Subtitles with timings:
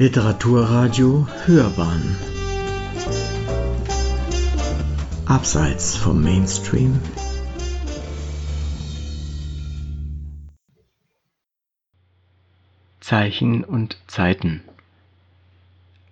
[0.00, 2.16] Literaturradio Hörbahn.
[5.26, 7.00] Abseits vom Mainstream.
[13.00, 14.62] Zeichen und Zeiten.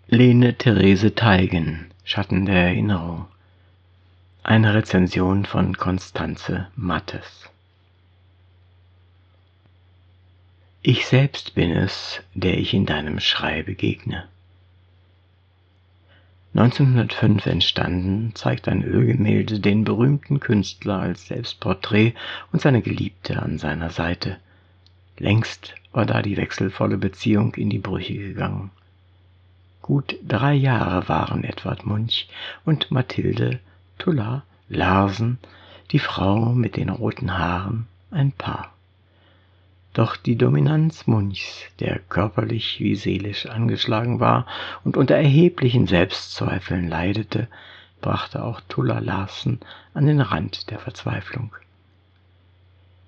[0.09, 3.27] Lene Therese Teigen Schatten der Erinnerung.
[4.43, 7.49] Eine Rezension von Konstanze Mattes
[10.89, 14.29] Ich selbst bin es, der ich in deinem Schrei begegne.
[16.55, 22.15] 1905 entstanden, zeigt ein Ölgemälde den berühmten Künstler als Selbstporträt
[22.53, 24.37] und seine Geliebte an seiner Seite.
[25.19, 28.71] Längst war da die wechselvolle Beziehung in die Brüche gegangen.
[29.83, 32.29] Gut drei Jahre waren Edward Munch
[32.65, 33.59] und Mathilde
[33.99, 35.39] Tulla Larsen,
[35.91, 38.76] die Frau mit den roten Haaren, ein Paar.
[39.97, 44.47] Doch die Dominanz Munchs, der körperlich wie seelisch angeschlagen war
[44.85, 47.49] und unter erheblichen Selbstzweifeln leidete,
[48.03, 49.59] brachte auch Tulla Larsen
[49.95, 51.57] an den Rand der Verzweiflung.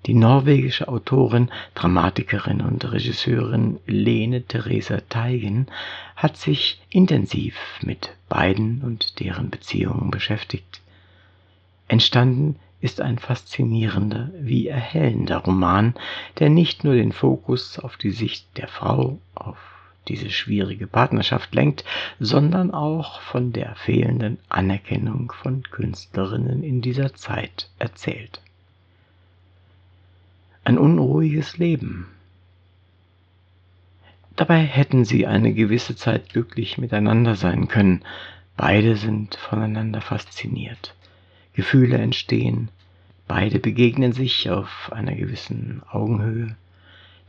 [0.07, 5.67] Die norwegische Autorin, Dramatikerin und Regisseurin Lene Theresa Teigen
[6.15, 10.81] hat sich intensiv mit beiden und deren Beziehungen beschäftigt.
[11.87, 15.95] Entstanden ist ein faszinierender wie erhellender Roman,
[16.39, 19.57] der nicht nur den Fokus auf die Sicht der Frau, auf
[20.07, 21.83] diese schwierige Partnerschaft lenkt,
[22.19, 28.41] sondern auch von der fehlenden Anerkennung von Künstlerinnen in dieser Zeit erzählt.
[30.63, 32.07] Ein unruhiges Leben.
[34.35, 38.03] Dabei hätten sie eine gewisse Zeit glücklich miteinander sein können.
[38.55, 40.95] Beide sind voneinander fasziniert.
[41.59, 42.69] Gefühle entstehen,
[43.27, 46.55] beide begegnen sich auf einer gewissen Augenhöhe.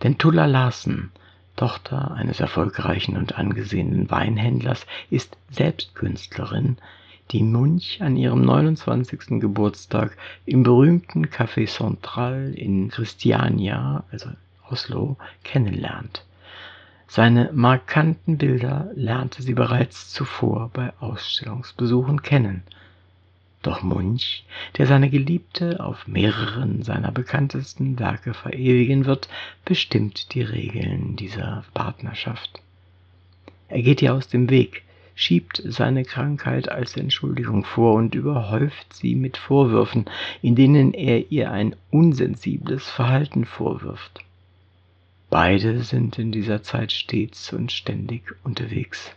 [0.05, 1.11] Denn Tulla Larsen,
[1.57, 6.77] Tochter eines erfolgreichen und angesehenen Weinhändlers, ist selbst Künstlerin,
[7.33, 9.41] die Munch an ihrem 29.
[9.41, 14.31] Geburtstag im berühmten Café Central in Christiania, also
[14.71, 16.25] Oslo, kennenlernt.
[17.09, 22.63] Seine markanten Bilder lernte sie bereits zuvor bei Ausstellungsbesuchen kennen–
[23.63, 24.45] doch Munch,
[24.79, 29.29] der seine Geliebte auf mehreren seiner bekanntesten Werke verewigen wird,
[29.65, 32.61] bestimmt die Regeln dieser Partnerschaft.
[33.69, 34.83] Er geht ihr aus dem Weg,
[35.15, 40.07] schiebt seine Krankheit als Entschuldigung vor und überhäuft sie mit Vorwürfen,
[40.41, 44.25] in denen er ihr ein unsensibles Verhalten vorwirft.
[45.29, 49.15] Beide sind in dieser Zeit stets und ständig unterwegs.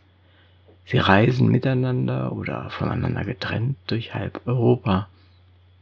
[0.85, 5.07] Sie reisen miteinander oder voneinander getrennt durch halb Europa,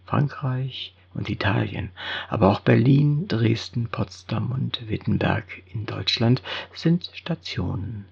[0.05, 1.89] Frankreich und Italien,
[2.29, 6.41] aber auch Berlin, Dresden, Potsdam und Wittenberg in Deutschland
[6.73, 8.05] sind Stationen.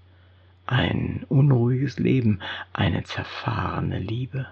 [0.65, 2.41] Ein unruhiges Leben,
[2.73, 4.47] eine zerfahrene Liebe.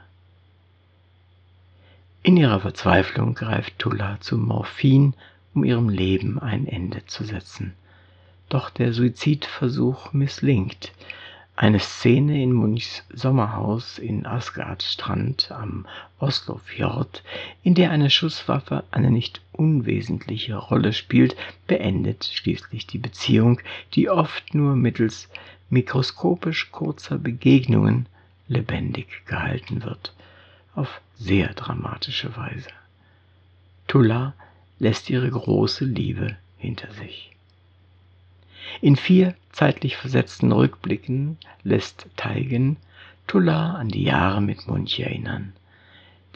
[2.23, 5.13] In ihrer Verzweiflung greift Tulla zu Morphin,
[5.53, 7.73] um ihrem Leben ein Ende zu setzen.
[8.49, 10.91] Doch der Suizidversuch misslingt.
[11.59, 15.87] Eine Szene in Munchs Sommerhaus in Asgardstrand am
[16.19, 17.23] Oslofjord,
[17.63, 21.35] in der eine Schusswaffe eine nicht unwesentliche Rolle spielt,
[21.65, 23.59] beendet schließlich die Beziehung,
[23.95, 25.29] die oft nur mittels
[25.71, 28.05] mikroskopisch kurzer Begegnungen
[28.47, 30.13] lebendig gehalten wird,
[30.75, 32.69] auf sehr dramatische Weise.
[33.87, 34.35] Tulla
[34.77, 37.31] lässt ihre große Liebe hinter sich.
[38.79, 42.77] In vier zeitlich versetzten Rückblicken lässt Teigen
[43.25, 45.53] Tulla an die Jahre mit Munch erinnern.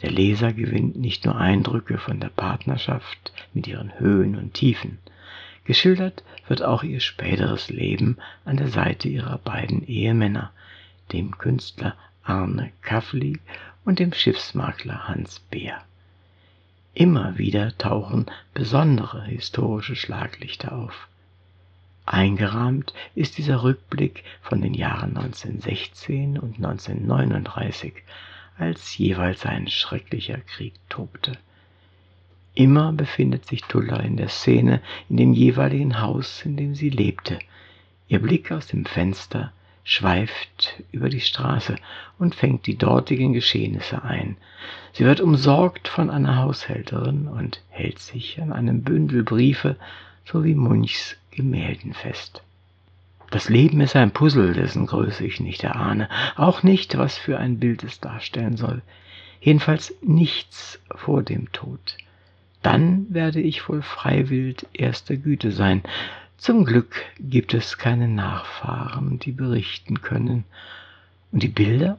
[0.02, 4.98] Der Leser gewinnt nicht nur Eindrücke von der Partnerschaft mit ihren Höhen und Tiefen,
[5.64, 10.50] geschildert wird auch ihr späteres Leben an der Seite ihrer beiden Ehemänner,
[11.12, 11.94] dem Künstler
[12.24, 13.38] Arne Kaffli
[13.84, 15.80] und dem Schiffsmakler Hans Beer.
[16.92, 21.06] Immer wieder tauchen besondere historische Schlaglichter auf.
[22.04, 27.94] Eingerahmt ist dieser Rückblick von den Jahren 1916 und 1939,
[28.58, 31.38] als jeweils ein schrecklicher Krieg tobte.
[32.54, 37.38] Immer befindet sich Tulla in der Szene in dem jeweiligen Haus, in dem sie lebte.
[38.08, 39.52] Ihr Blick aus dem Fenster
[39.84, 41.76] schweift über die Straße
[42.18, 44.36] und fängt die dortigen Geschehnisse ein.
[44.92, 49.76] Sie wird umsorgt von einer Haushälterin und hält sich an einem Bündel Briefe
[50.24, 52.42] sowie Munchs Gemälden fest.
[53.30, 57.58] Das Leben ist ein Puzzle, dessen Größe ich nicht erahne, auch nicht, was für ein
[57.58, 58.82] Bild es darstellen soll.
[59.40, 61.96] Jedenfalls nichts vor dem Tod.
[62.60, 65.82] Dann werde ich wohl freiwillig erster Güte sein.
[66.36, 70.44] Zum Glück gibt es keine Nachfahren, die berichten können,
[71.32, 71.98] und die Bilder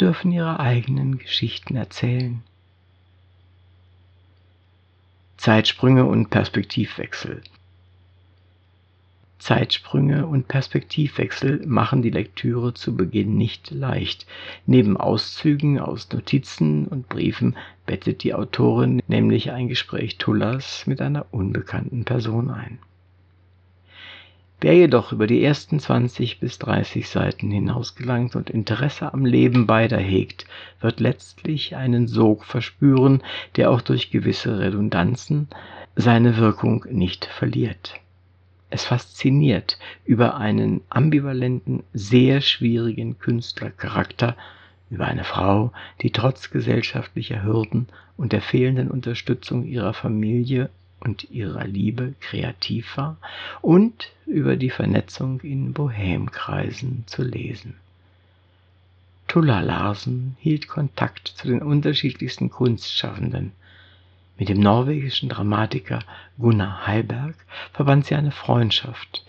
[0.00, 2.42] dürfen ihre eigenen Geschichten erzählen.
[5.42, 7.42] Zeitsprünge und Perspektivwechsel.
[9.40, 14.24] Zeitsprünge und Perspektivwechsel machen die Lektüre zu Beginn nicht leicht.
[14.66, 17.56] Neben Auszügen aus Notizen und Briefen
[17.86, 22.78] bettet die Autorin nämlich ein Gespräch Tullas mit einer unbekannten Person ein.
[24.60, 29.98] Wer jedoch über die ersten 20 bis 30 Seiten hinausgelangt und Interesse am Leben beider
[29.98, 30.41] hegt,
[30.82, 33.22] wird letztlich einen Sog verspüren,
[33.56, 35.48] der auch durch gewisse Redundanzen
[35.96, 37.94] seine Wirkung nicht verliert.
[38.70, 44.36] Es fasziniert über einen ambivalenten, sehr schwierigen Künstlercharakter,
[44.88, 50.70] über eine Frau, die trotz gesellschaftlicher Hürden und der fehlenden Unterstützung ihrer Familie
[51.00, 53.18] und ihrer Liebe kreativ war
[53.60, 57.74] und über die Vernetzung in Bohemkreisen zu lesen.
[59.32, 63.52] Tulla Larsen hielt Kontakt zu den unterschiedlichsten Kunstschaffenden,
[64.36, 66.00] mit dem norwegischen Dramatiker
[66.36, 67.34] Gunnar Heiberg
[67.72, 69.24] verband sie eine Freundschaft.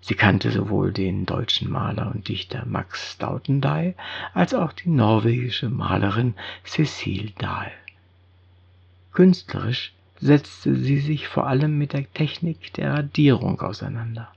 [0.00, 3.96] Sie kannte sowohl den deutschen Maler und Dichter Max Staudenday
[4.34, 6.34] als auch die norwegische Malerin
[6.64, 7.72] Cecile Dahl.
[9.12, 14.32] Künstlerisch setzte sie sich vor allem mit der Technik der Radierung auseinander.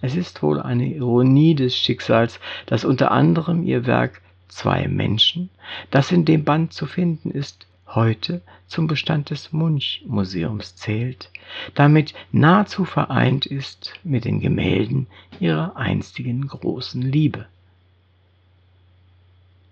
[0.00, 5.50] Es ist wohl eine Ironie des Schicksals, dass unter anderem ihr Werk Zwei Menschen,
[5.90, 11.30] das in dem Band zu finden ist, heute zum Bestand des Munch-Museums zählt,
[11.74, 15.06] damit nahezu vereint ist mit den Gemälden
[15.38, 17.46] ihrer einstigen großen Liebe.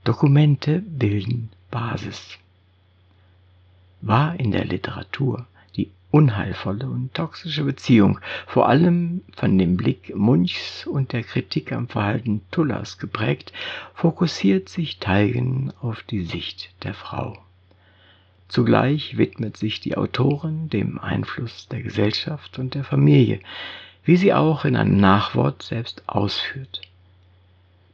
[0.05, 2.39] Dokumente bilden Basis.
[4.03, 5.47] War in der Literatur
[6.17, 12.41] unheilvolle und toxische Beziehung vor allem von dem Blick Munchs und der Kritik am Verhalten
[12.51, 13.53] Tullas geprägt,
[13.93, 17.37] fokussiert sich Teigen auf die Sicht der Frau.
[18.49, 23.41] Zugleich widmet sich die Autorin dem Einfluss der Gesellschaft und der Familie,
[24.03, 26.81] wie sie auch in einem Nachwort selbst ausführt.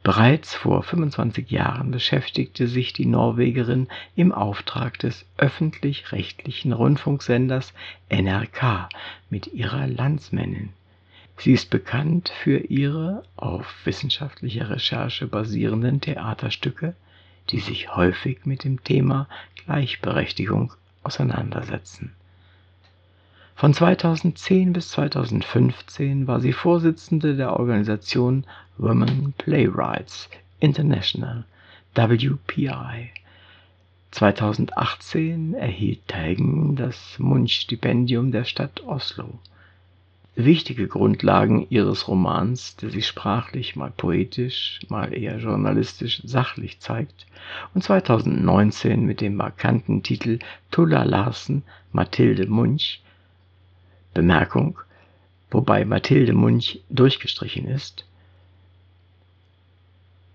[0.03, 7.73] Bereits vor 25 Jahren beschäftigte sich die Norwegerin im Auftrag des öffentlich-rechtlichen Rundfunksenders
[8.09, 8.89] NRK
[9.29, 10.73] mit ihrer Landsmännin.
[11.37, 16.95] Sie ist bekannt für ihre auf wissenschaftlicher Recherche basierenden Theaterstücke,
[17.49, 19.29] die sich häufig mit dem Thema
[19.63, 20.73] Gleichberechtigung
[21.03, 22.13] auseinandersetzen.
[23.55, 28.45] Von 2010 bis 2015 war sie Vorsitzende der Organisation
[28.77, 30.29] Women Playwrights
[30.59, 31.45] International
[31.95, 33.11] WPI.
[34.11, 39.39] 2018 erhielt Teigen das Munch-Stipendium der Stadt Oslo
[40.35, 47.27] wichtige Grundlagen ihres Romans, der sich sprachlich mal poetisch, mal eher journalistisch sachlich zeigt,
[47.73, 50.39] und 2019 mit dem markanten Titel
[50.71, 53.01] Tulla Larsen, Mathilde Munch,
[54.13, 54.79] Bemerkung,
[55.51, 58.05] wobei Mathilde Munch durchgestrichen ist,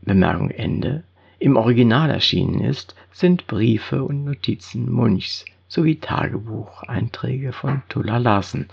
[0.03, 1.05] Bemerkung Ende,
[1.39, 8.69] im Original erschienen ist, sind Briefe und Notizen Munchs sowie Tagebucheinträge von Tulla Larsen,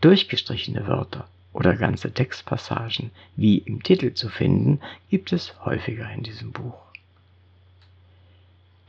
[0.00, 6.50] Durchgestrichene Wörter oder ganze Textpassagen, wie im Titel zu finden, gibt es häufiger in diesem
[6.52, 6.74] Buch.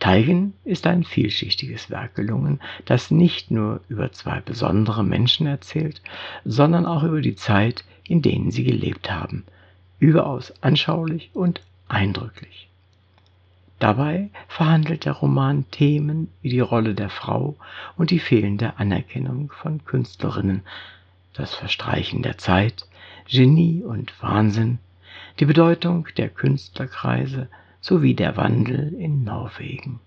[0.05, 5.99] Teigen ist ein vielschichtiges Werk gelungen, das nicht nur über zwei besondere Menschen erzählt,
[6.43, 9.45] sondern auch über die Zeit, in denen sie gelebt haben,
[9.97, 12.69] überaus anschaulich und eindrücklich.
[13.79, 17.55] Dabei verhandelt der Roman Themen wie die Rolle der Frau
[17.97, 20.61] und die fehlende Anerkennung von Künstlerinnen,
[21.33, 22.87] das Verstreichen der Zeit,
[23.27, 24.77] Genie und Wahnsinn,
[25.39, 27.49] die Bedeutung der Künstlerkreise
[27.85, 29.99] sowie der Wandel in Norwegen.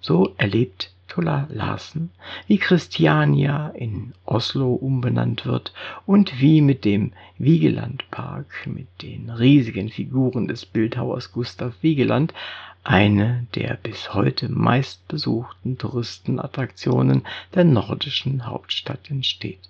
[0.00, 2.10] So erlebt Tulla Larsen,
[2.48, 5.72] wie Christiania in Oslo umbenannt wird
[6.04, 12.34] und wie mit dem Vigelandpark mit den riesigen Figuren des Bildhauers Gustav Vigeland
[12.82, 17.22] eine der bis heute meistbesuchten Touristenattraktionen
[17.54, 19.60] der nordischen Hauptstadt entsteht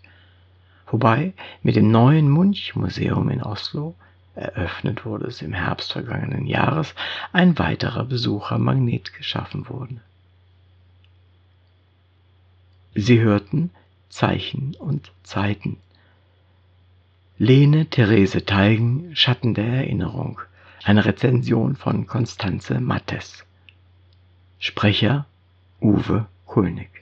[0.86, 1.32] wobei
[1.62, 3.94] mit dem neuen Munch-Museum in Oslo
[4.34, 6.94] eröffnet wurde es im Herbst vergangenen Jahres,
[7.32, 10.00] ein weiterer Besuchermagnet geschaffen wurde.
[12.94, 13.70] Sie hörten
[14.08, 15.78] Zeichen und Zeiten.
[17.38, 20.40] Lene Therese Teigen, Schatten der Erinnerung,
[20.84, 23.44] eine Rezension von Konstanze Mattes.
[24.58, 25.26] Sprecher
[25.80, 27.01] Uwe Kulnig.